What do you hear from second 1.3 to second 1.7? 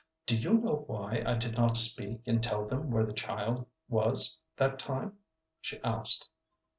did